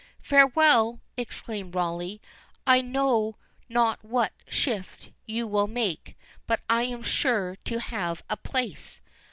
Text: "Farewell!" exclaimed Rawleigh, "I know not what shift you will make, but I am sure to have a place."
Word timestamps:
"Farewell!" 0.23 0.99
exclaimed 1.15 1.75
Rawleigh, 1.75 2.17
"I 2.65 2.81
know 2.81 3.35
not 3.69 4.03
what 4.03 4.33
shift 4.47 5.11
you 5.27 5.45
will 5.45 5.67
make, 5.67 6.17
but 6.47 6.61
I 6.67 6.85
am 6.85 7.03
sure 7.03 7.55
to 7.65 7.79
have 7.79 8.23
a 8.27 8.35
place." 8.35 8.99